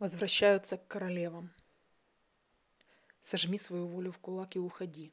[0.00, 1.54] возвращаются к королевам.
[3.20, 5.12] Сожми свою волю в кулак и уходи.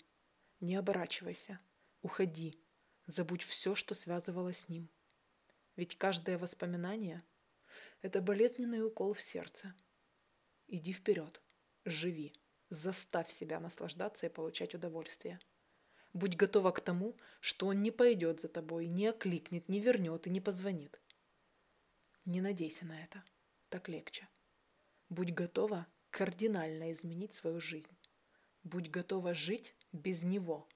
[0.62, 1.60] Не оборачивайся.
[2.02, 2.58] Уходи.
[3.06, 4.90] Забудь все, что связывало с ним.
[5.76, 7.22] Ведь каждое воспоминание–
[8.02, 9.76] это болезненный укол в сердце.
[10.68, 11.42] Иди вперед.
[11.84, 12.34] Живи.
[12.70, 15.40] Заставь себя наслаждаться и получать удовольствие.
[16.14, 20.30] Будь готова к тому, что он не пойдет за тобой, не окликнет, не вернет и
[20.30, 21.02] не позвонит.
[22.24, 23.22] Не надейся на это.
[23.70, 24.28] Так легче.
[25.10, 27.96] Будь готова кардинально изменить свою жизнь.
[28.64, 30.68] Будь готова жить без него.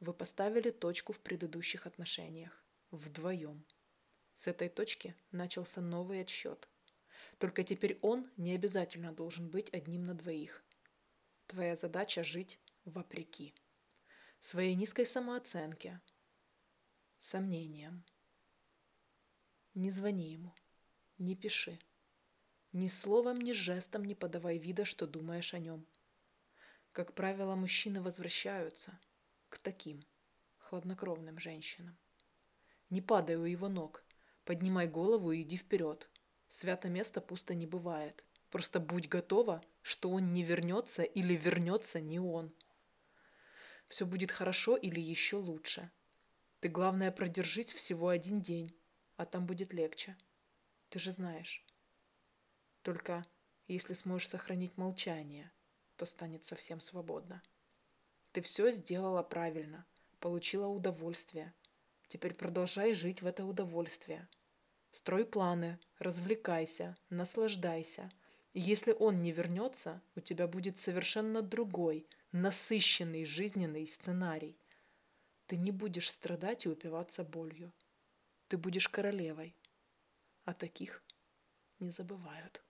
[0.00, 2.64] Вы поставили точку в предыдущих отношениях.
[2.90, 3.66] Вдвоем.
[4.34, 6.68] С этой точки начался новый отсчет.
[7.38, 10.64] Только теперь он не обязательно должен быть одним на двоих.
[11.46, 13.54] Твоя задача жить вопреки.
[14.40, 16.00] Своей низкой самооценке,
[17.18, 18.04] сомнениям.
[19.74, 20.54] Не звони ему,
[21.18, 21.78] не пиши.
[22.72, 25.86] Ни словом, ни жестом не подавай вида, что думаешь о нем.
[26.92, 28.98] Как правило, мужчины возвращаются
[29.50, 30.02] к таким
[30.56, 31.98] хладнокровным женщинам.
[32.88, 34.04] Не падай у его ног,
[34.46, 36.08] поднимай голову и иди вперед.
[36.48, 38.24] Свято место пусто не бывает.
[38.50, 42.54] Просто будь готова, что он не вернется или вернется не он.
[43.88, 45.90] Все будет хорошо или еще лучше.
[46.60, 48.74] Ты, главное, продержись всего один день,
[49.16, 50.16] а там будет легче.
[50.88, 51.66] Ты же знаешь.
[52.82, 53.24] Только
[53.68, 55.52] если сможешь сохранить молчание,
[55.96, 57.42] то станет совсем свободно.
[58.32, 59.86] Ты все сделала правильно,
[60.18, 61.54] получила удовольствие.
[62.08, 64.28] Теперь продолжай жить в это удовольствие.
[64.90, 68.10] Строй планы, развлекайся, наслаждайся.
[68.52, 74.58] Если он не вернется, у тебя будет совершенно другой, насыщенный жизненный сценарий.
[75.46, 77.72] Ты не будешь страдать и упиваться болью.
[78.48, 79.56] Ты будешь королевой.
[80.44, 81.02] А таких
[81.78, 82.62] не забывают.